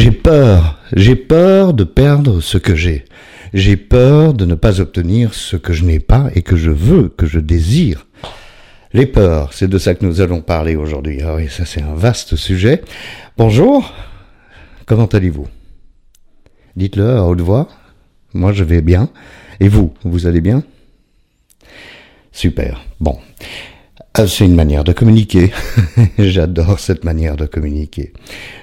J'ai 0.00 0.12
peur, 0.12 0.78
j'ai 0.96 1.14
peur 1.14 1.74
de 1.74 1.84
perdre 1.84 2.40
ce 2.40 2.56
que 2.56 2.74
j'ai. 2.74 3.04
J'ai 3.52 3.76
peur 3.76 4.32
de 4.32 4.46
ne 4.46 4.54
pas 4.54 4.80
obtenir 4.80 5.34
ce 5.34 5.58
que 5.58 5.74
je 5.74 5.84
n'ai 5.84 6.00
pas 6.00 6.30
et 6.34 6.40
que 6.40 6.56
je 6.56 6.70
veux, 6.70 7.10
que 7.10 7.26
je 7.26 7.38
désire. 7.38 8.06
Les 8.94 9.04
peurs, 9.04 9.52
c'est 9.52 9.68
de 9.68 9.76
ça 9.76 9.94
que 9.94 10.06
nous 10.06 10.22
allons 10.22 10.40
parler 10.40 10.74
aujourd'hui. 10.74 11.20
Ah 11.20 11.34
oui, 11.34 11.50
ça 11.50 11.66
c'est 11.66 11.82
un 11.82 11.92
vaste 11.92 12.34
sujet. 12.36 12.80
Bonjour, 13.36 13.92
comment 14.86 15.04
allez-vous? 15.04 15.48
Dites-le 16.76 17.10
à 17.18 17.24
haute 17.26 17.42
voix. 17.42 17.68
Moi 18.32 18.54
je 18.54 18.64
vais 18.64 18.80
bien. 18.80 19.10
Et 19.60 19.68
vous, 19.68 19.92
vous 20.04 20.26
allez 20.26 20.40
bien? 20.40 20.62
Super. 22.32 22.86
Bon. 23.00 23.18
Ah, 24.14 24.26
c'est 24.26 24.44
une 24.44 24.56
manière 24.56 24.82
de 24.82 24.92
communiquer. 24.92 25.52
J'adore 26.18 26.80
cette 26.80 27.04
manière 27.04 27.36
de 27.36 27.46
communiquer. 27.46 28.12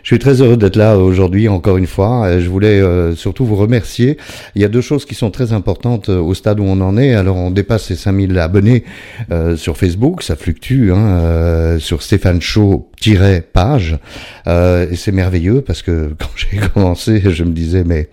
Je 0.04 0.10
suis 0.10 0.20
très 0.20 0.42
heureux 0.42 0.58
d'être 0.58 0.76
là 0.76 0.98
aujourd'hui 0.98 1.48
encore 1.48 1.78
une 1.78 1.88
fois. 1.88 2.38
Je 2.38 2.50
voulais 2.50 2.82
euh, 2.82 3.16
surtout 3.16 3.46
vous 3.46 3.56
remercier. 3.56 4.18
Il 4.56 4.62
y 4.62 4.66
a 4.66 4.68
deux 4.68 4.82
choses 4.82 5.06
qui 5.06 5.16
sont 5.16 5.32
très 5.32 5.54
importantes 5.54 6.10
euh, 6.10 6.20
au 6.20 6.34
stade 6.34 6.60
où 6.60 6.64
on 6.64 6.82
en 6.82 6.98
est. 6.98 7.14
Alors 7.16 7.38
on 7.38 7.50
dépasse 7.50 7.90
les 7.90 7.96
5000 7.96 8.38
abonnés 8.38 8.84
euh, 9.32 9.56
sur 9.56 9.78
Facebook, 9.78 10.22
ça 10.22 10.36
fluctue 10.36 10.92
hein, 10.92 11.78
sur 11.80 12.04
Stéphane 12.04 12.42
Shaw-page. 12.42 13.98
et 14.46 14.96
c'est 14.98 15.14
merveilleux 15.14 15.62
parce 15.62 15.82
que 15.82 16.14
quand 16.20 16.30
j'ai 16.36 16.58
commencé, 16.58 17.22
je 17.26 17.46
me 17.46 17.52
disais 17.52 17.86
mais 17.86 18.10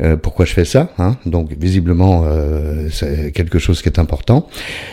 euh, 0.00 0.16
pourquoi 0.16 0.44
je 0.44 0.52
fais 0.52 0.64
ça. 0.64 0.88
Hein? 0.98 1.16
Donc 1.26 1.50
visiblement, 1.58 2.24
euh, 2.26 2.88
c'est 2.90 3.32
quelque 3.32 3.58
chose 3.58 3.82
qui 3.82 3.88
est 3.88 3.98
important. 3.98 4.48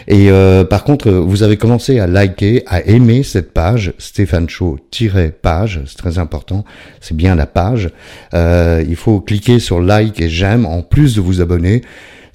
Et 0.08 0.30
euh, 0.30 0.63
par 0.63 0.84
contre, 0.84 1.09
vous 1.09 1.44
avez 1.44 1.58
commencé 1.58 1.99
à 1.99 2.08
liker, 2.08 2.63
à 2.67 2.84
aimer 2.85 3.23
cette 3.23 3.53
page, 3.53 3.94
Stéphane 3.98 4.49
Shaw-page, 4.49 5.81
c'est 5.85 5.98
très 5.98 6.20
important, 6.20 6.66
c'est 6.99 7.16
bien 7.16 7.35
la 7.35 7.45
page. 7.45 7.89
il 8.34 8.95
faut 8.95 9.22
cliquer 9.22 9.59
sur 9.59 9.80
like 9.80 10.20
et 10.22 10.30
j'aime 10.30 10.66
en 10.66 10.81
plus 10.81 11.16
de 11.16 11.22
vous 11.22 11.41
abonner. 11.41 11.81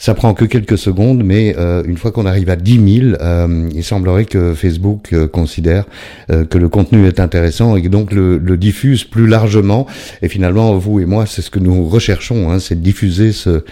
Ça 0.05 0.13
prend 0.13 0.35
que 0.35 0.45
quelques 0.45 0.77
secondes, 0.77 1.25
mais 1.25 1.55
euh, 1.57 1.83
une 1.87 1.97
fois 1.97 2.13
qu'on 2.13 2.27
arrive 2.27 2.51
à 2.51 2.57
10 2.57 3.01
000, 3.01 3.17
euh, 3.23 3.71
il 3.75 3.83
semblerait 3.83 4.27
que 4.27 4.53
Facebook 4.53 5.15
euh, 5.15 5.27
considère 5.27 5.87
que 6.29 6.59
le 6.59 6.69
contenu 6.69 7.07
est 7.07 7.21
intéressant 7.21 7.77
et 7.77 7.89
donc 7.89 8.13
le, 8.13 8.37
le, 8.37 8.59
diffuse 8.59 9.05
plus 9.05 9.27
largement. 9.27 9.87
Et 10.21 10.29
finalement, 10.29 10.77
vous 10.77 11.01
et 11.01 11.07
moi, 11.07 11.25
c'est 11.25 11.41
ce 11.41 11.49
que 11.49 11.59
nous 11.59 11.89
recherchons, 11.89 12.51
hein, 12.51 12.59
c'est 12.59 12.75
de 12.75 12.81
diffuser 12.81 13.33
ce, 13.33 13.65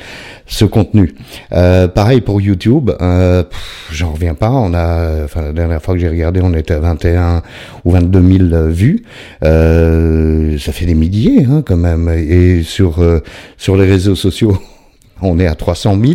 ce 0.47 0.65
contenu. 0.65 1.15
pareil 1.51 2.23
pour 2.23 2.41
YouTube, 2.41 2.91
j'en 3.91 4.13
reviens 4.13 4.35
pas. 4.35 4.53
On 4.53 4.73
a, 4.73 5.25
enfin, 5.25 5.43
la 5.43 5.53
dernière 5.53 5.83
fois 5.83 5.93
que 5.93 6.01
j'ai 6.01 6.09
regardé, 6.09 6.41
on 6.43 6.55
était 6.55 6.73
à 6.75 6.81
21 6.81 7.43
ou 7.85 7.91
22 7.91 8.49
000 8.51 8.69
vues. 8.69 9.03
ça 9.43 10.73
fait 10.73 10.87
des 10.87 10.95
milliers, 10.95 11.45
hein, 11.45 11.63
quand 11.67 11.77
même. 11.77 12.09
Et 12.09 12.63
sur 12.63 13.05
sur 13.59 13.77
les 13.77 13.85
réseaux 13.85 14.17
sociaux 14.17 14.59
on 15.23 15.39
est 15.39 15.47
à 15.47 15.55
300 15.55 15.99
000. 16.01 16.13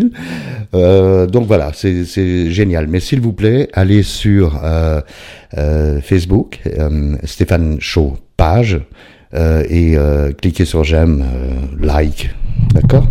Euh, 0.74 1.28
donc 1.28 1.48
voilà, 1.48 1.72
c'est 1.74 2.52
génial. 2.52 2.88
Mais 2.88 3.00
s'il 3.00 3.22
vous 3.22 3.34
plaît, 3.34 3.70
allez 3.74 4.04
sur 4.04 4.60
euh, 4.64 5.02
euh, 5.58 6.02
Facebook, 6.02 6.62
Stéphane 7.24 7.78
Shaw 7.80 8.18
page, 8.36 8.80
et 9.34 9.96
cliquez 10.42 10.66
sur 10.66 10.84
j'aime, 10.84 11.24
like. 11.80 12.30
D'accord? 12.74 13.08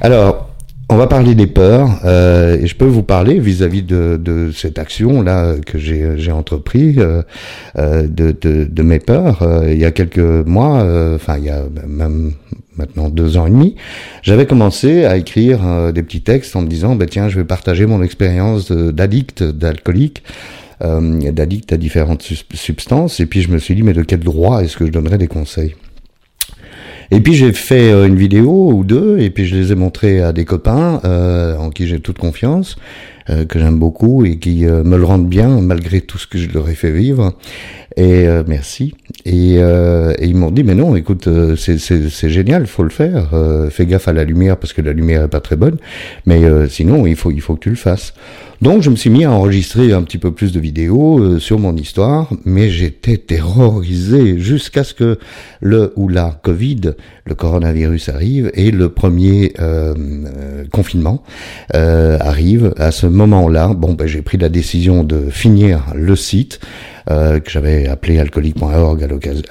Alors, 0.00 0.53
on 0.88 0.96
va 0.96 1.06
parler 1.06 1.34
des 1.34 1.46
peurs 1.46 1.88
et 2.04 2.66
je 2.66 2.76
peux 2.76 2.84
vous 2.84 3.02
parler 3.02 3.38
vis-à-vis 3.38 3.82
de, 3.82 4.50
cette 4.54 4.78
action 4.78 5.22
là 5.22 5.54
que 5.64 5.78
j'ai 5.78 6.32
entrepris 6.32 6.94
de, 6.94 7.24
de, 7.74 8.32
de, 8.64 8.82
mes 8.82 8.98
peurs 8.98 9.42
il 9.66 9.78
y 9.78 9.84
a 9.84 9.90
quelques 9.90 10.18
mois, 10.18 10.84
enfin 11.14 11.38
il 11.38 11.44
y 11.44 11.50
a 11.50 11.62
même 11.86 12.32
maintenant 12.76 13.08
deux 13.08 13.36
ans 13.36 13.46
et 13.46 13.50
demi, 13.50 13.76
j'avais 14.22 14.46
commencé 14.46 15.04
à 15.04 15.16
écrire 15.16 15.66
euh, 15.66 15.92
des 15.92 16.02
petits 16.02 16.22
textes 16.22 16.56
en 16.56 16.62
me 16.62 16.66
disant, 16.66 16.96
bah, 16.96 17.06
tiens, 17.06 17.28
je 17.28 17.36
vais 17.36 17.44
partager 17.44 17.86
mon 17.86 18.02
expérience 18.02 18.70
d'addict, 18.70 19.42
d'alcoolique, 19.42 20.22
euh, 20.82 21.30
d'addict 21.32 21.72
à 21.72 21.76
différentes 21.76 22.22
substances. 22.52 23.20
Et 23.20 23.26
puis 23.26 23.42
je 23.42 23.50
me 23.50 23.58
suis 23.58 23.74
dit, 23.74 23.82
mais 23.82 23.92
de 23.92 24.02
quel 24.02 24.20
droit 24.20 24.62
est-ce 24.62 24.76
que 24.76 24.86
je 24.86 24.90
donnerais 24.90 25.18
des 25.18 25.28
conseils? 25.28 25.74
Et 27.10 27.20
puis 27.20 27.34
j'ai 27.34 27.52
fait 27.52 27.92
euh, 27.92 28.06
une 28.06 28.16
vidéo 28.16 28.70
ou 28.72 28.84
deux, 28.84 29.18
et 29.18 29.30
puis 29.30 29.46
je 29.46 29.56
les 29.56 29.72
ai 29.72 29.74
montrées 29.74 30.22
à 30.22 30.32
des 30.32 30.44
copains 30.44 31.00
euh, 31.04 31.56
en 31.56 31.70
qui 31.70 31.86
j'ai 31.86 32.00
toute 32.00 32.18
confiance, 32.18 32.76
euh, 33.30 33.44
que 33.44 33.58
j'aime 33.58 33.78
beaucoup 33.78 34.24
et 34.24 34.38
qui 34.38 34.64
me 34.64 34.96
le 34.96 35.04
rendent 35.04 35.28
bien 35.28 35.60
malgré 35.60 36.00
tout 36.00 36.18
ce 36.18 36.26
que 36.26 36.38
je 36.38 36.50
leur 36.50 36.68
ai 36.68 36.74
fait 36.74 36.90
vivre. 36.90 37.34
Et 37.96 38.26
merci. 38.48 38.94
Et, 39.24 39.54
et 39.54 40.26
ils 40.26 40.34
m'ont 40.34 40.50
dit 40.50 40.64
mais 40.64 40.74
non, 40.74 40.96
écoute, 40.96 41.28
c'est 41.56 42.28
génial, 42.28 42.66
faut 42.66 42.82
le 42.82 42.90
faire. 42.90 43.30
fais 43.70 43.86
gaffe 43.86 44.08
à 44.08 44.12
la 44.12 44.24
lumière 44.24 44.56
parce 44.56 44.72
que 44.72 44.82
la 44.82 44.92
lumière 44.92 45.22
est 45.22 45.28
pas 45.28 45.40
très 45.40 45.54
bonne, 45.54 45.76
mais 46.26 46.42
sinon 46.68 47.06
il 47.06 47.14
faut 47.14 47.30
il 47.30 47.40
faut 47.40 47.54
que 47.54 47.60
tu 47.60 47.70
le 47.70 47.76
fasses. 47.76 48.12
Donc 48.62 48.82
je 48.82 48.90
me 48.90 48.96
suis 48.96 49.10
mis 49.10 49.24
à 49.24 49.32
enregistrer 49.32 49.92
un 49.92 50.02
petit 50.02 50.18
peu 50.18 50.32
plus 50.32 50.52
de 50.52 50.60
vidéos 50.60 51.18
euh, 51.18 51.38
sur 51.38 51.58
mon 51.58 51.76
histoire, 51.76 52.30
mais 52.44 52.70
j'étais 52.70 53.16
terrorisé 53.16 54.38
jusqu'à 54.38 54.84
ce 54.84 54.94
que 54.94 55.18
le 55.60 55.92
ou 55.96 56.08
la 56.08 56.38
Covid, 56.42 56.92
le 57.24 57.34
coronavirus 57.34 58.08
arrive 58.08 58.50
et 58.54 58.70
le 58.70 58.88
premier 58.90 59.52
euh, 59.60 59.94
euh, 59.96 60.64
confinement 60.70 61.22
arrive. 61.72 62.72
À 62.76 62.92
ce 62.92 63.06
moment-là, 63.06 63.74
bon, 63.74 63.94
ben, 63.94 64.06
j'ai 64.06 64.22
pris 64.22 64.38
la 64.38 64.48
décision 64.48 65.04
de 65.04 65.30
finir 65.30 65.86
le 65.94 66.16
site 66.16 66.60
euh, 67.10 67.38
que 67.38 67.50
j'avais 67.50 67.86
appelé 67.86 68.18
alcoolique.org 68.18 69.04
à 69.04 69.06
l'occasion 69.06 69.42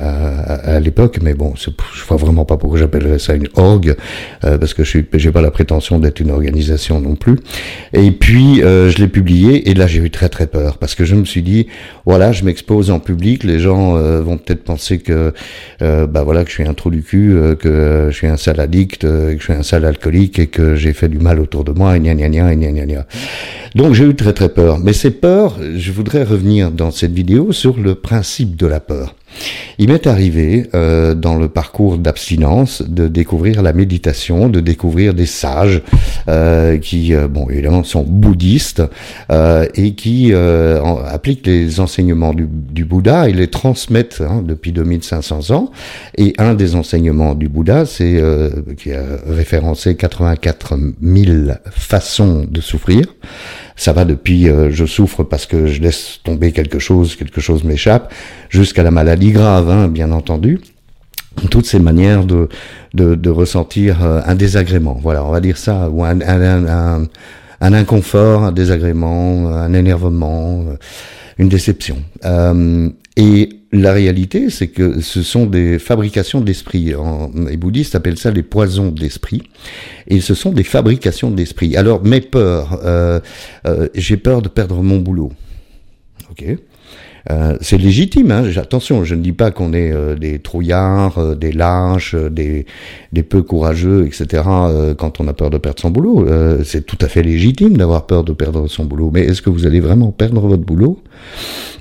à, 0.00 0.54
à, 0.54 0.78
l'époque, 0.78 1.18
mais 1.20 1.34
bon, 1.34 1.54
je 1.56 1.70
vois 2.06 2.16
vraiment 2.16 2.44
pas 2.44 2.56
pourquoi 2.56 2.78
j'appellerais 2.78 3.18
ça 3.18 3.34
une 3.34 3.48
org, 3.56 3.96
euh, 4.44 4.58
parce 4.58 4.74
que 4.74 4.84
je 4.84 4.98
j'ai 5.14 5.32
pas 5.32 5.40
la 5.40 5.50
prétention 5.50 5.98
d'être 5.98 6.20
une 6.20 6.30
organisation 6.30 7.00
non 7.00 7.16
plus. 7.16 7.36
Et 7.92 8.12
puis 8.12 8.62
euh, 8.62 8.90
je 8.90 8.98
l'ai 8.98 9.08
publié, 9.08 9.68
et 9.70 9.74
là 9.74 9.88
j'ai 9.88 9.98
eu 9.98 10.10
très 10.10 10.28
très 10.28 10.46
peur, 10.46 10.78
parce 10.78 10.94
que 10.94 11.04
je 11.04 11.16
me 11.16 11.24
suis 11.24 11.42
dit, 11.42 11.66
voilà, 12.06 12.30
je 12.30 12.44
m'expose 12.44 12.92
en 12.92 13.00
public, 13.00 13.42
les 13.42 13.58
gens 13.58 13.94
vont 14.20 14.38
peut-être 14.38 14.62
penser 14.62 14.98
que, 14.98 15.32
bah 15.80 16.22
voilà, 16.22 16.44
que 16.44 16.50
je 16.50 16.54
suis 16.54 16.68
un 16.68 16.74
trou 16.74 16.90
du 16.90 17.02
cul, 17.02 17.34
que 17.58 18.08
je 18.10 18.16
suis 18.16 18.28
un 18.28 18.36
sale 18.36 18.60
addict, 18.60 19.02
que 19.02 19.36
je 19.36 19.42
suis 19.42 19.52
un 19.52 19.64
sale 19.64 19.84
alcoolique, 19.84 20.38
et 20.38 20.46
que 20.46 20.76
j'ai 20.76 20.92
fait 20.92 21.08
du 21.08 21.18
mal 21.18 21.40
autour 21.40 21.64
de 21.64 21.72
moi, 21.72 21.96
et 21.96 22.00
gna 22.00 22.14
gna 22.14 22.28
gna, 22.28 22.52
et 22.52 22.56
gna 22.56 22.70
gna 22.70 22.86
gna. 22.86 23.06
Donc 23.74 23.94
j'ai 23.94 24.04
eu 24.04 24.14
très 24.14 24.32
très 24.32 24.48
peur. 24.48 24.78
Mais 24.78 24.92
ces 24.92 25.10
peurs, 25.10 25.56
je 25.76 25.92
voudrais 25.92 26.24
revenir 26.24 26.70
dans 26.70 26.90
cette 27.00 27.12
vidéo 27.12 27.50
sur 27.50 27.78
le 27.78 27.94
principe 27.94 28.56
de 28.56 28.66
la 28.66 28.78
peur. 28.78 29.14
Il 29.78 29.88
m'est 29.88 30.06
arrivé 30.06 30.66
euh, 30.74 31.14
dans 31.14 31.36
le 31.36 31.48
parcours 31.48 31.96
d'abstinence 31.96 32.82
de 32.82 33.08
découvrir 33.08 33.62
la 33.62 33.72
méditation, 33.72 34.48
de 34.48 34.60
découvrir 34.60 35.14
des 35.14 35.26
sages 35.26 35.82
euh, 36.28 36.78
qui, 36.78 37.14
euh, 37.14 37.28
bon, 37.28 37.48
évidemment, 37.48 37.82
sont 37.82 38.02
bouddhistes 38.02 38.82
euh, 39.32 39.66
et 39.74 39.94
qui 39.94 40.32
euh, 40.32 40.82
appliquent 41.06 41.46
les 41.46 41.80
enseignements 41.80 42.34
du, 42.34 42.46
du, 42.50 42.84
Bouddha 42.84 43.28
et 43.28 43.32
les 43.32 43.48
transmettent 43.48 44.20
hein, 44.20 44.42
depuis 44.46 44.72
2500 44.72 45.50
ans. 45.50 45.70
Et 46.18 46.34
un 46.38 46.54
des 46.54 46.74
enseignements 46.74 47.34
du 47.34 47.48
Bouddha, 47.48 47.86
c'est 47.86 48.22
qui 48.76 48.92
a 48.92 49.02
référencé 49.26 49.94
84 49.96 50.78
000 51.02 51.52
façons 51.70 52.46
de 52.48 52.60
souffrir. 52.60 53.06
Ça 53.76 53.92
va 53.92 54.04
depuis 54.04 54.48
je 54.70 54.84
souffre 54.84 55.22
parce 55.22 55.46
que 55.46 55.66
je 55.66 55.80
laisse 55.80 56.20
tomber 56.22 56.52
quelque 56.52 56.78
chose, 56.78 57.16
quelque 57.16 57.40
chose 57.40 57.64
m'échappe, 57.64 58.12
jusqu'à 58.50 58.82
la 58.82 58.90
maladie 58.90 59.19
grave, 59.28 59.70
hein, 59.70 59.88
bien 59.88 60.10
entendu 60.12 60.60
toutes 61.50 61.66
ces 61.66 61.78
manières 61.78 62.24
de, 62.24 62.48
ressentir 63.30 64.04
euh, 64.04 64.20
un 64.26 64.34
désagrément. 64.34 64.98
Voilà, 65.00 65.24
on 65.24 65.30
va 65.30 65.40
dire 65.40 65.56
ça, 65.56 65.88
ou 65.88 66.04
un, 66.04 67.08
inconfort, 67.60 68.42
un 68.42 68.52
désagrément, 68.52 69.48
un 69.48 69.72
énervement, 69.72 70.64
euh, 70.68 70.76
une 71.38 71.48
déception. 71.48 71.96
Euh, 72.24 72.90
et 73.16 73.60
la 73.72 73.92
réalité, 73.92 74.50
c'est 74.50 74.68
que 74.68 75.00
ce 75.00 75.22
sont 75.22 75.46
des 75.46 75.78
fabrications 75.78 76.40
d'esprit. 76.40 76.92
Les 77.48 77.56
bouddhistes 77.56 77.94
appellent 77.94 78.18
ça 78.18 78.30
les 78.30 78.42
poisons 78.42 78.90
d'esprit. 78.90 79.42
Et 80.08 80.20
ce 80.20 80.34
sont 80.34 80.52
des 80.52 80.64
fabrications 80.64 81.30
d'esprit. 81.30 81.76
Alors, 81.76 82.04
mes 82.04 82.20
peurs, 82.20 82.80
euh, 82.84 83.20
euh, 83.66 83.88
j'ai 83.94 84.16
peur 84.16 84.42
de 84.42 84.48
perdre 84.48 84.82
mon 84.82 84.98
boulot. 84.98 85.32
Ok. 86.30 86.44
Euh, 87.28 87.56
c'est 87.60 87.76
légitime, 87.76 88.30
hein. 88.30 88.44
attention, 88.56 89.04
je 89.04 89.14
ne 89.14 89.22
dis 89.22 89.32
pas 89.32 89.50
qu'on 89.50 89.72
est 89.72 89.92
euh, 89.92 90.16
des 90.16 90.38
trouillards, 90.38 91.18
euh, 91.18 91.34
des 91.34 91.52
lâches, 91.52 92.14
des, 92.14 92.66
des 93.12 93.22
peu 93.22 93.42
courageux, 93.42 94.06
etc. 94.06 94.42
quand 94.96 95.20
on 95.20 95.28
a 95.28 95.32
peur 95.32 95.50
de 95.50 95.58
perdre 95.58 95.80
son 95.80 95.90
boulot. 95.90 96.26
c'est 96.64 96.86
tout 96.86 96.98
à 97.00 97.08
fait 97.08 97.22
légitime 97.22 97.76
d'avoir 97.76 98.06
peur 98.06 98.24
de 98.24 98.32
perdre 98.32 98.66
son 98.68 98.84
boulot. 98.84 99.10
Mais 99.12 99.22
est-ce 99.22 99.42
que 99.42 99.50
vous 99.50 99.66
allez 99.66 99.80
vraiment 99.80 100.12
perdre 100.12 100.40
votre 100.40 100.62
boulot? 100.62 100.98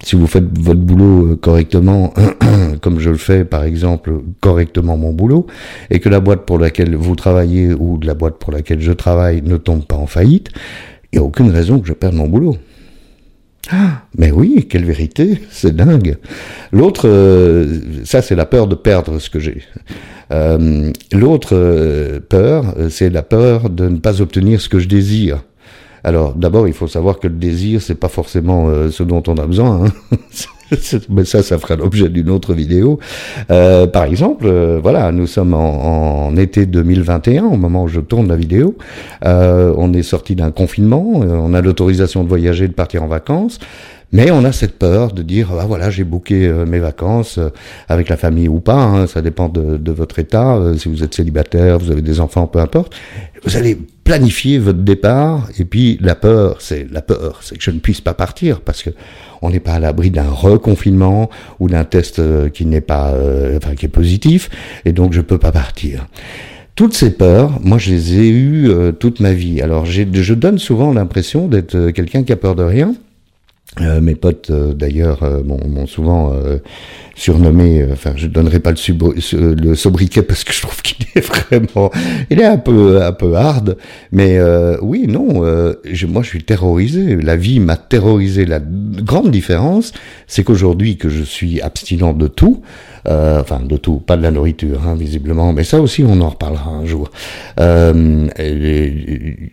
Si 0.04 0.16
vous 0.16 0.28
faites 0.28 0.58
votre 0.58 0.80
boulot 0.80 1.38
correctement, 1.38 2.14
comme 2.82 3.00
je 3.00 3.10
le 3.10 3.18
fais 3.18 3.46
par 3.46 3.64
exemple 3.64 4.22
correctement 4.42 4.98
mon 4.98 5.14
boulot, 5.14 5.48
et 5.90 6.00
que 6.00 6.10
la 6.10 6.20
boîte 6.20 6.46
pour 6.46 6.58
laquelle 6.58 6.96
vous 6.96 7.16
travaillez 7.16 7.74
ou 7.74 7.98
de 7.98 8.08
la 8.08 8.14
boîte 8.14 8.38
pour 8.38 8.52
laquelle 8.52 8.82
je 8.82 8.92
travaille 8.92 9.42
ne 9.42 9.58
tombe 9.58 9.86
pas 9.86 9.96
en 9.96 10.08
faillite, 10.08 10.50
il 11.12 11.20
n'y 11.20 11.24
a 11.24 11.28
aucune 11.28 11.50
raison 11.50 11.80
que 11.80 11.88
je 11.88 11.94
perde 11.94 12.16
mon 12.16 12.28
boulot. 12.28 12.58
Ah, 13.72 14.04
mais 14.18 14.32
oui, 14.32 14.68
quelle 14.70 14.86
vérité, 14.86 15.42
c'est 15.52 15.76
dingue. 15.76 16.18
L'autre, 16.72 17.08
euh, 17.08 17.80
ça 18.04 18.22
c'est 18.22 18.36
la 18.36 18.46
peur 18.46 18.68
de 18.68 18.76
perdre 18.76 19.20
ce 19.20 19.30
que 19.30 19.40
j'ai. 19.40 19.64
Euh, 20.32 20.92
l'autre 21.12 21.50
euh, 21.54 22.20
peur, 22.20 22.76
c'est 22.90 23.10
la 23.10 23.24
peur 23.24 23.70
de 23.70 23.90
ne 23.90 23.98
pas 23.98 24.22
obtenir 24.22 24.62
ce 24.62 24.70
que 24.70 24.80
je 24.80 24.88
désire. 24.88 25.44
Alors 26.04 26.34
d'abord, 26.34 26.68
il 26.68 26.74
faut 26.74 26.88
savoir 26.88 27.20
que 27.20 27.28
le 27.28 27.36
désir, 27.36 27.82
c'est 27.82 27.96
pas 27.96 28.08
forcément 28.08 28.90
ce 28.90 29.04
dont 29.04 29.22
on 29.28 29.36
a 29.36 29.46
besoin. 29.46 29.86
Hein. 29.86 30.18
mais 31.10 31.26
ça, 31.26 31.44
ça 31.44 31.58
fera 31.58 31.76
l'objet 31.76 32.10
d'une 32.10 32.30
autre 32.30 32.54
vidéo. 32.54 33.00
Euh, 33.52 33.88
par 33.88 34.04
exemple, 34.04 34.50
voilà, 34.82 35.12
nous 35.12 35.28
sommes 35.28 35.54
en, 35.54 36.28
en, 36.28 36.36
été 36.36 36.66
2021, 36.66 37.46
au 37.46 37.58
moment 37.58 37.84
où 37.84 37.88
je 37.88 38.00
tourne 38.00 38.28
la 38.28 38.36
vidéo. 38.36 38.76
Euh, 39.26 39.74
on 39.78 39.94
est 39.94 40.04
sorti 40.04 40.36
d'un 40.36 40.52
confinement, 40.52 41.04
on 41.06 41.54
a 41.54 41.62
l'autorisation 41.62 42.24
de 42.24 42.30
voyager, 42.30 42.68
de 42.68 42.74
partir 42.74 43.04
en 43.04 43.08
vacances. 43.08 43.60
Mais 44.12 44.32
on 44.32 44.44
a 44.44 44.52
cette 44.52 44.80
peur 44.80 45.12
de 45.14 45.22
dire, 45.22 45.50
ah 45.60 45.66
voilà, 45.68 45.92
j'ai 45.92 46.04
booké 46.04 46.48
euh, 46.48 46.66
mes 46.66 46.80
vacances 46.80 47.38
euh, 47.38 47.50
avec 47.88 48.10
la 48.10 48.18
famille 48.18 48.48
ou 48.48 48.60
pas, 48.60 48.82
hein, 48.82 49.06
ça 49.06 49.22
dépend 49.22 49.50
de, 49.50 49.78
de 49.78 49.92
votre 49.92 50.18
état, 50.18 50.56
euh, 50.56 50.76
si 50.76 50.90
vous 50.90 51.04
êtes 51.04 51.14
célibataire, 51.14 51.78
vous 51.78 51.92
avez 51.92 52.02
des 52.02 52.20
enfants, 52.20 52.48
peu 52.48 52.58
importe. 52.60 52.94
Vous 53.44 53.56
allez 53.56 53.78
planifier 54.10 54.58
votre 54.58 54.80
départ, 54.80 55.50
et 55.60 55.66
puis 55.66 56.00
la 56.02 56.16
peur, 56.16 56.64
c'est 56.64 56.92
la 56.92 57.04
peur, 57.04 57.42
c'est 57.44 57.56
que 57.56 57.64
je 57.64 57.70
ne 57.70 57.78
puisse 57.78 58.02
pas 58.02 58.16
partir, 58.16 58.62
parce 58.62 58.82
que 58.82 58.90
on 59.44 59.52
n'est 59.52 59.60
pas 59.60 59.74
à 59.74 59.80
l'abri 59.80 60.10
d'un 60.10 60.32
reconfinement 60.32 61.30
ou 61.60 61.70
d'un 61.70 61.84
test 61.84 62.20
qui 62.50 62.66
n'est 62.66 62.82
pas, 62.82 63.14
enfin 63.56 63.76
qui 63.76 63.86
est 63.86 63.90
positif, 63.90 64.50
et 64.84 64.94
donc 64.94 65.14
je 65.14 65.22
peux 65.22 65.38
pas 65.38 65.52
partir. 65.52 66.08
Toutes 66.74 66.96
ces 66.96 67.12
peurs, 67.12 67.60
moi 67.62 67.78
je 67.78 67.92
les 67.92 68.20
ai 68.20 68.30
eues 68.30 68.72
toute 69.00 69.20
ma 69.20 69.34
vie. 69.34 69.62
Alors 69.62 69.86
je 69.86 70.34
donne 70.34 70.58
souvent 70.58 70.92
l'impression 70.92 71.48
d'être 71.48 71.92
quelqu'un 71.92 72.24
qui 72.24 72.34
a 72.34 72.36
peur 72.36 72.56
de 72.56 72.64
rien, 72.64 72.96
euh, 73.82 74.02
mes 74.02 74.16
potes 74.16 74.50
euh, 74.50 74.74
d'ailleurs 74.74 75.24
euh, 75.24 75.44
m'ont 75.44 75.86
souvent 75.86 76.34
surnommé, 77.20 77.86
enfin 77.92 78.14
je 78.16 78.28
donnerai 78.28 78.60
pas 78.60 78.72
le, 78.72 79.54
le 79.54 79.76
sobriquet 79.76 80.22
parce 80.22 80.44
que 80.44 80.54
je 80.54 80.62
trouve 80.62 80.82
qu'il 80.82 81.06
est 81.16 81.20
vraiment, 81.52 81.92
il 82.30 82.40
est 82.40 82.46
un 82.46 82.58
peu 82.58 83.02
un 83.02 83.12
peu 83.12 83.36
hard, 83.36 83.78
mais 84.12 84.40
oui 84.82 85.06
non, 85.08 85.44
je, 85.84 86.06
moi 86.08 86.24
je 86.24 86.30
suis 86.30 86.44
terrorisé, 86.44 87.16
la 87.18 87.36
vie 87.36 87.60
m'a 87.60 87.76
terrorisé. 87.78 88.46
La 88.46 88.60
grande 88.60 89.32
différence, 89.32 89.92
c'est 90.28 90.44
qu'aujourd'hui 90.44 90.98
que 90.98 91.10
je 91.10 91.24
suis 91.24 91.62
abstinent 91.62 92.14
de 92.14 92.28
tout, 92.28 92.62
euh, 93.08 93.40
enfin 93.40 93.62
de 93.64 93.78
tout, 93.78 93.98
pas 93.98 94.18
de 94.18 94.24
la 94.24 94.32
nourriture, 94.32 94.82
hein, 94.88 94.96
visiblement, 94.96 95.54
mais 95.54 95.64
ça 95.64 95.80
aussi 95.80 96.04
on 96.06 96.20
en 96.22 96.30
reparlera 96.30 96.70
un 96.70 96.86
jour. 96.86 97.10
Euh, 97.60 98.28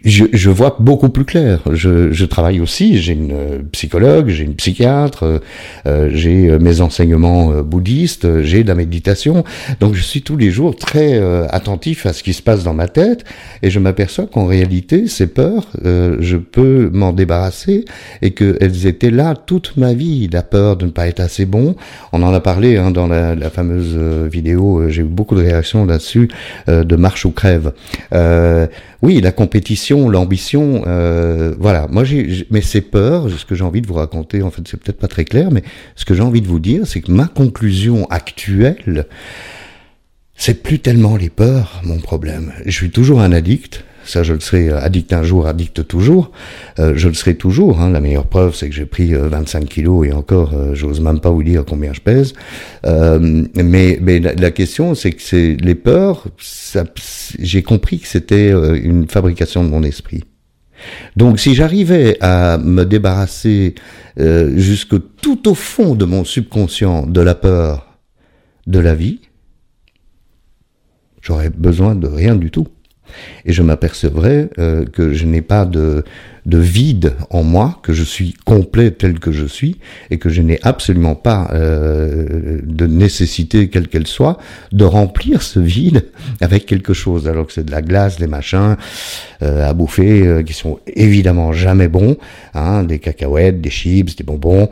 je, 0.05 0.25
je, 0.33 0.51
vois 0.51 0.77
beaucoup 0.81 1.09
plus 1.09 1.25
clair. 1.25 1.61
Je, 1.73 2.13
je 2.13 2.25
travaille 2.25 2.61
aussi, 2.61 2.99
j'ai 2.99 3.13
une 3.13 3.63
psychologue, 3.73 4.29
j'ai 4.29 4.45
une 4.45 4.55
psychiatre, 4.55 5.41
euh, 5.87 6.11
j'ai 6.13 6.59
mes 6.59 6.81
enseignements 6.81 7.63
bouddhistes, 7.63 8.43
j'ai 8.43 8.63
de 8.63 8.69
la 8.69 8.75
méditation, 8.75 9.45
donc 9.81 9.95
je 9.95 10.03
suis 10.03 10.23
tous 10.23 10.37
les 10.37 10.51
jours 10.51 10.75
très 10.75 11.21
attentif 11.51 12.07
à 12.07 12.13
ce 12.13 12.23
qui 12.23 12.33
se 12.33 12.43
passe 12.43 12.65
dans 12.65 12.75
ma 12.75 12.89
tête 12.89 13.25
et 13.63 13.71
je 13.71 13.79
m'aperçois 13.79 14.27
qu'en 14.27 14.47
réalité 14.47 15.07
ces 15.07 15.27
peurs, 15.27 15.69
je 15.85 16.37
peux 16.37 16.91
m'en 16.93 17.13
débarrasser 17.13 17.85
et 18.23 18.33
qu'elles 18.33 18.87
étaient 18.87 19.11
là 19.11 19.35
toute 19.35 19.77
ma 19.77 19.95
vie. 19.95 20.29
La 20.33 20.43
peur 20.43 20.77
de 20.77 20.87
ne 20.87 20.91
pas 20.91 21.07
être 21.07 21.21
assez 21.21 21.47
bon, 21.47 21.77
on 22.13 22.23
en 22.23 22.33
a 22.33 22.41
parlé 22.41 22.77
hein, 22.77 22.91
dans 22.91 23.07
la, 23.07 23.36
la 23.39 23.51
fameuse 23.51 23.95
euh, 23.97 24.29
vidéo, 24.31 24.81
euh, 24.81 24.89
j'ai 24.89 25.03
eu 25.03 25.07
beaucoup 25.07 25.35
de 25.35 25.41
réactions 25.41 25.85
là-dessus, 25.85 26.29
euh, 26.69 26.85
de 26.85 26.97
marche 26.97 27.25
ou 27.25 27.31
crève. 27.31 27.73
oui, 29.03 29.21
la 29.21 29.33
compétition, 29.33 30.09
l'ambition, 30.09 30.83
voilà. 31.59 31.87
Moi, 31.91 32.05
j'ai, 32.05 32.47
mais 32.51 32.61
c'est 32.61 32.81
peur. 32.81 33.29
Ce 33.31 33.45
que 33.45 33.55
j'ai 33.55 33.65
envie 33.65 33.81
de 33.81 33.87
vous 33.87 33.95
raconter, 33.95 34.43
en 34.43 34.51
fait, 34.51 34.63
c'est 34.67 34.79
peut-être 34.79 34.99
pas 34.99 35.09
très 35.09 35.25
clair, 35.25 35.51
mais 35.51 35.63
ce 35.95 36.05
que 36.05 36.15
j'ai 36.15 36.23
envie 36.23 36.41
de 36.41 36.49
vous 36.49 36.59
dire, 36.59 36.87
c'est 36.87 37.01
que 37.01 37.13
ma 37.13 37.27
conclusion 37.27 38.07
actuelle, 38.11 39.07
c'est 40.35 40.63
plus 40.63 40.81
tellement 40.81 41.17
les 41.17 41.31
peurs, 41.31 41.81
mon 41.85 41.99
problème. 41.99 42.53
Je 42.65 42.73
suis 42.73 42.91
toujours 42.91 43.21
un 43.21 43.33
addict. 43.33 43.85
Ça, 44.07 44.23
je 44.23 44.33
le 44.33 44.41
serai 44.41 44.69
euh, 44.69 44.81
addict 44.81 45.13
un 45.13 45.25
jour, 45.25 45.47
addict 45.47 45.87
toujours. 45.87 46.31
Euh, 46.79 46.93
je 46.97 47.09
le 47.09 47.15
serai 47.15 47.35
toujours. 47.35 47.81
Hein. 47.81 47.91
La 47.91 48.01
meilleure 48.01 48.27
preuve, 48.27 48.55
c'est 48.55 48.69
que 48.69 48.75
j'ai 48.75 48.87
pris 48.87 49.13
25 49.13 49.63
euh, 49.63 49.67
kilos 49.67 50.07
et 50.07 50.13
encore, 50.13 50.55
j'ose 50.75 51.01
même 51.01 51.21
pas 51.21 51.31
vous 51.31 51.43
dire 51.43 51.65
combien 51.67 51.93
je 51.93 52.01
pèse. 52.01 52.35
mais 52.85 53.99
mais 54.01 54.21
la, 54.21 54.51
question, 54.51 54.95
c'est 54.95 55.13
que 55.13 55.23
c'est 55.23 55.57
les 55.61 55.75
peurs. 55.75 56.27
J'ai 57.39 57.63
compris 57.63 57.99
que 57.99 58.07
c'était 58.07 58.51
une 58.51 59.09
fabrication 59.09 59.65
de 59.65 59.69
mon 59.69 59.83
esprit. 59.83 60.25
Donc, 61.17 61.41
si 61.41 61.55
j'arrivais 61.55 62.17
à 62.21 62.59
me 62.59 62.85
débarrasser 62.85 63.75
jusque 64.17 64.95
tout 65.21 65.49
au 65.49 65.55
fond 65.55 65.95
de 65.95 66.05
mon 66.05 66.25
subconscient 66.25 67.07
de 67.07 67.21
la 67.21 67.35
peur 67.35 67.99
de 68.67 68.79
la 68.79 68.95
vie, 68.95 69.21
j'aurais 71.23 71.51
besoin 71.51 71.95
de 71.95 72.07
rien 72.07 72.37
du 72.37 72.51
tout 72.51 72.69
et 73.45 73.53
je 73.53 73.63
m'apercevrai 73.63 74.49
euh, 74.59 74.85
que 74.85 75.13
je 75.13 75.25
n'ai 75.27 75.43
pas 75.43 75.65
de, 75.65 76.05
de 76.45 76.59
vide 76.59 77.15
en 77.31 77.43
moi, 77.43 77.79
que 77.83 77.93
je 77.93 78.03
suis 78.03 78.35
complet 78.45 78.91
tel 78.91 79.19
que 79.19 79.33
je 79.33 79.47
suis, 79.47 79.79
et 80.11 80.19
que 80.19 80.29
je 80.29 80.43
n'ai 80.43 80.59
absolument 80.63 81.15
pas 81.15 81.49
euh, 81.53 82.61
de 82.63 82.87
nécessité, 82.87 83.69
quelle 83.69 83.89
qu'elle 83.89 84.07
soit, 84.07 84.39
de 84.73 84.85
remplir 84.85 85.43
ce 85.43 85.61
vide 85.61 86.07
avec 86.41 86.67
quelque 86.67 86.95
chose, 86.95 87.29
alors 87.29 87.47
que 87.47 87.53
c'est 87.53 87.65
de 87.65 87.73
la 87.73 87.83
glace, 87.83 88.19
des 88.19 88.27
machins 88.27 88.77
euh, 89.43 89.69
à 89.69 89.73
bouffer, 89.73 90.43
qui 90.45 90.53
sont 90.53 90.79
évidemment 90.87 91.53
jamais 91.53 91.89
bons, 91.89 92.17
hein, 92.55 92.85
des 92.85 92.99
cacahuètes, 92.99 93.61
des 93.61 93.71
chips, 93.71 94.17
des 94.17 94.25
bonbons. 94.25 94.69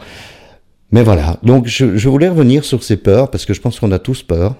Mais 0.90 1.02
voilà, 1.02 1.38
donc 1.42 1.66
je, 1.66 1.96
je, 1.96 2.08
voulais 2.08 2.28
revenir 2.28 2.64
sur 2.64 2.84
ces 2.84 2.96
peurs, 2.96 3.30
parce 3.30 3.46
que 3.46 3.52
je 3.52 3.60
pense 3.60 3.80
qu'on 3.80 3.90
a 3.90 3.98
tous 3.98 4.22
peur, 4.22 4.54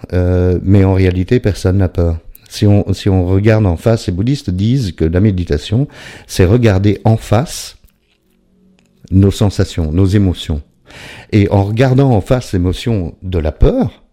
mais 0.62 0.84
en 0.84 0.94
réalité 0.94 1.38
personne 1.38 1.78
n'a 1.78 1.88
peur. 1.88 2.18
Si 2.54 2.66
on, 3.08 3.26
regarde 3.26 3.66
en 3.66 3.76
face, 3.76 4.06
les 4.06 4.12
bouddhistes 4.12 4.50
disent 4.50 4.92
que 4.92 5.04
la 5.04 5.20
méditation, 5.20 5.88
c'est 6.26 6.44
regarder 6.44 7.00
en 7.04 7.16
face 7.16 7.76
nos 9.10 9.32
sensations, 9.32 9.90
nos 9.90 10.06
émotions. 10.06 10.62
Et 11.32 11.50
en 11.50 11.64
regardant 11.64 12.10
en 12.12 12.20
face 12.20 12.52
l'émotion 12.52 13.16
de 13.22 13.38
la 13.38 13.50
peur, 13.50 14.04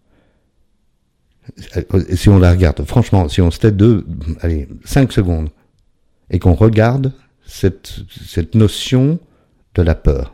si 2.16 2.30
on 2.30 2.40
la 2.40 2.52
regarde, 2.52 2.84
franchement, 2.86 3.30
si 3.30 3.42
on 3.42 3.52
se 3.52 3.60
tête 3.60 3.78
deux, 3.78 4.06
allez, 4.42 4.68
cinq 4.86 5.12
secondes, 5.12 5.50
et 6.30 6.40
qu'on 6.40 6.56
regarde 6.56 7.14
cette 7.46 8.56
notion 8.56 9.20
de 9.76 9.82
la 9.84 9.94
peur, 9.94 10.34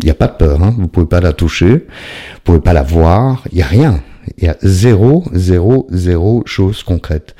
Il 0.00 0.06
n'y 0.06 0.10
a 0.10 0.14
pas 0.14 0.28
de 0.28 0.36
peur, 0.36 0.62
hein. 0.62 0.74
vous 0.78 0.88
pouvez 0.88 1.06
pas 1.06 1.20
la 1.20 1.32
toucher, 1.32 1.72
vous 1.72 2.40
pouvez 2.44 2.60
pas 2.60 2.72
la 2.72 2.82
voir, 2.82 3.44
il 3.52 3.58
y 3.58 3.62
a 3.62 3.66
rien. 3.66 4.00
Il 4.36 4.44
y 4.44 4.48
a 4.48 4.56
zéro, 4.60 5.24
zéro, 5.32 5.86
zéro 5.90 6.42
chose 6.44 6.82
concrète. 6.82 7.34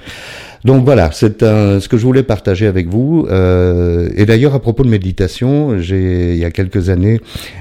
Donc 0.65 0.85
voilà, 0.85 1.11
c'est 1.12 1.41
ce 1.41 1.88
que 1.88 1.97
je 1.97 2.05
voulais 2.05 2.23
partager 2.23 2.67
avec 2.67 2.88
vous. 2.88 3.27
Euh, 3.31 4.09
et 4.17 4.27
d'ailleurs, 4.27 4.55
à 4.55 4.61
propos 4.61 4.83
de 4.83 4.88
méditation, 4.88 5.79
j'ai 5.79 6.33
il 6.33 6.38
y 6.38 6.45
a 6.45 6.50
quelques 6.50 6.88
années, 6.88 7.21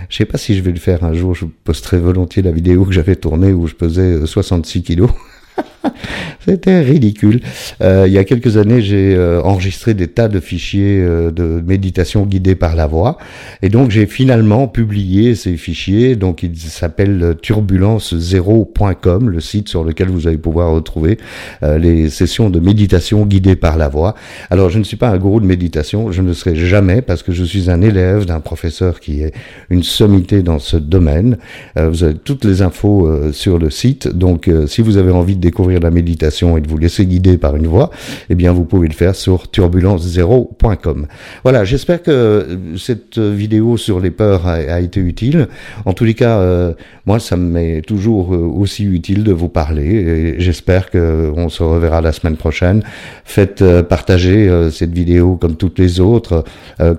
je 0.09 0.17
sais 0.17 0.25
pas 0.25 0.37
si 0.37 0.55
je 0.55 0.61
vais 0.61 0.71
le 0.71 0.79
faire 0.79 1.03
un 1.03 1.13
jour, 1.13 1.35
je 1.35 1.45
posterai 1.63 1.99
volontiers 1.99 2.41
la 2.41 2.51
vidéo 2.51 2.85
que 2.85 2.93
j'avais 2.93 3.15
tournée 3.15 3.51
où 3.51 3.67
je 3.67 3.75
pesais 3.75 4.25
66 4.25 4.83
kilos. 4.83 5.11
C'était 6.45 6.81
ridicule. 6.81 7.41
Euh, 7.81 8.05
il 8.07 8.13
y 8.13 8.17
a 8.17 8.23
quelques 8.23 8.57
années, 8.57 8.81
j'ai 8.81 9.15
euh, 9.15 9.41
enregistré 9.41 9.93
des 9.93 10.07
tas 10.07 10.27
de 10.27 10.39
fichiers 10.39 11.01
euh, 11.01 11.31
de 11.31 11.61
méditation 11.65 12.25
guidée 12.25 12.55
par 12.55 12.75
la 12.75 12.87
voix. 12.87 13.17
Et 13.61 13.69
donc, 13.69 13.91
j'ai 13.91 14.05
finalement 14.05 14.67
publié 14.67 15.35
ces 15.35 15.57
fichiers. 15.57 16.15
Donc, 16.15 16.43
ils 16.43 16.57
s'appellent 16.57 17.35
turbulence0.com, 17.41 19.29
le 19.29 19.39
site 19.39 19.69
sur 19.69 19.83
lequel 19.83 20.09
vous 20.09 20.27
allez 20.27 20.37
pouvoir 20.37 20.71
retrouver 20.71 21.17
les 21.61 22.09
sessions 22.09 22.49
de 22.49 22.59
méditation 22.59 23.25
guidées 23.25 23.55
par 23.55 23.77
la 23.77 23.89
voix. 23.89 24.15
Alors, 24.49 24.69
je 24.69 24.79
ne 24.79 24.83
suis 24.83 24.97
pas 24.97 25.09
un 25.09 25.17
gourou 25.17 25.39
de 25.39 25.45
méditation. 25.45 26.11
Je 26.11 26.21
ne 26.21 26.33
serai 26.33 26.55
jamais 26.55 27.01
parce 27.01 27.23
que 27.23 27.31
je 27.31 27.43
suis 27.43 27.69
un 27.69 27.81
élève 27.81 28.25
d'un 28.25 28.39
professeur 28.39 28.99
qui 28.99 29.21
est 29.21 29.33
une 29.69 29.83
sommité 29.83 30.41
dans 30.41 30.59
ce 30.59 30.77
domaine. 30.77 31.37
vous 31.75 32.03
avez 32.03 32.15
toutes 32.15 32.45
les 32.45 32.61
infos 32.61 33.31
sur 33.31 33.59
le 33.59 33.69
site. 33.69 34.07
Donc, 34.07 34.49
si 34.67 34.81
vous 34.81 34.97
avez 34.97 35.11
envie 35.11 35.35
de 35.35 35.41
découvrir 35.41 35.66
la 35.69 35.91
méditation 35.91 36.57
et 36.57 36.61
de 36.61 36.67
vous 36.67 36.77
laisser 36.77 37.05
guider 37.05 37.37
par 37.37 37.55
une 37.55 37.67
voix, 37.67 37.91
eh 38.29 38.35
bien 38.35 38.51
vous 38.51 38.63
pouvez 38.63 38.87
le 38.87 38.93
faire 38.93 39.15
sur 39.15 39.45
turbulence0.com. 39.45 41.07
Voilà, 41.43 41.65
j'espère 41.65 42.01
que 42.01 42.57
cette 42.77 43.17
vidéo 43.19 43.77
sur 43.77 43.99
les 43.99 44.11
peurs 44.11 44.47
a, 44.47 44.79
été 44.79 44.99
utile. 44.99 45.47
En 45.85 45.93
tous 45.93 46.03
les 46.03 46.13
cas, 46.13 46.39
euh, 46.39 46.73
moi 47.05 47.19
ça 47.19 47.35
m'est 47.35 47.81
toujours 47.81 48.33
euh, 48.33 48.37
aussi 48.37 48.83
utile 48.83 49.23
de 49.23 49.31
vous 49.31 49.49
parler 49.49 50.35
j'espère 50.39 50.89
qu'on 50.89 51.49
se 51.49 51.63
reverra 51.63 52.01
la 52.01 52.11
semaine 52.11 52.37
prochaine. 52.37 52.83
Faites 53.25 53.61
euh, 53.61 53.83
partager 53.83 54.49
cette 54.71 54.93
vidéo 54.93 55.35
comme 55.35 55.55
toutes 55.55 55.79
les 55.79 55.99
autres, 55.99 56.43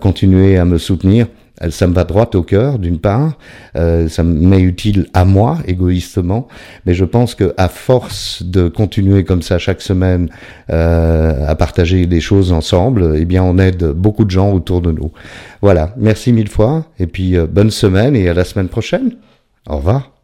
continuez 0.00 0.56
à 0.58 0.64
me 0.64 0.78
soutenir 0.78 1.26
ça 1.70 1.86
me 1.86 1.94
va 1.94 2.04
droit 2.04 2.30
au 2.34 2.42
cœur, 2.42 2.78
d'une 2.78 2.98
part, 2.98 3.36
euh, 3.76 4.08
ça 4.08 4.22
m'est 4.22 4.60
utile 4.60 5.08
à 5.14 5.24
moi, 5.24 5.58
égoïstement, 5.66 6.48
mais 6.86 6.94
je 6.94 7.04
pense 7.04 7.34
que 7.34 7.54
à 7.56 7.68
force 7.68 8.42
de 8.42 8.68
continuer 8.68 9.24
comme 9.24 9.42
ça 9.42 9.58
chaque 9.58 9.80
semaine 9.80 10.28
euh, 10.70 11.46
à 11.46 11.54
partager 11.54 12.06
des 12.06 12.20
choses 12.20 12.52
ensemble, 12.52 13.14
eh 13.16 13.24
bien, 13.24 13.42
on 13.42 13.58
aide 13.58 13.84
beaucoup 13.84 14.24
de 14.24 14.30
gens 14.30 14.52
autour 14.52 14.80
de 14.80 14.92
nous. 14.92 15.10
Voilà, 15.62 15.94
merci 15.96 16.32
mille 16.32 16.48
fois, 16.48 16.86
et 16.98 17.06
puis 17.06 17.36
bonne 17.50 17.70
semaine 17.70 18.14
et 18.16 18.28
à 18.28 18.34
la 18.34 18.44
semaine 18.44 18.68
prochaine. 18.68 19.12
Au 19.68 19.76
revoir. 19.76 20.17